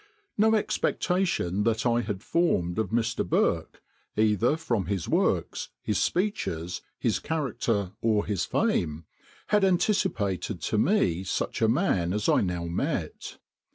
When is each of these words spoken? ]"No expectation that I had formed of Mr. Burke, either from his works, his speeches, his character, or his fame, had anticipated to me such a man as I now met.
]"No 0.45 0.55
expectation 0.55 1.61
that 1.65 1.85
I 1.85 2.01
had 2.01 2.23
formed 2.23 2.79
of 2.79 2.89
Mr. 2.89 3.23
Burke, 3.23 3.83
either 4.17 4.57
from 4.57 4.87
his 4.87 5.07
works, 5.07 5.69
his 5.83 5.99
speeches, 5.99 6.81
his 6.97 7.19
character, 7.19 7.91
or 8.01 8.25
his 8.25 8.43
fame, 8.43 9.05
had 9.49 9.63
anticipated 9.63 10.59
to 10.63 10.79
me 10.79 11.23
such 11.23 11.61
a 11.61 11.67
man 11.69 12.13
as 12.13 12.27
I 12.27 12.41
now 12.41 12.65
met. 12.65 13.37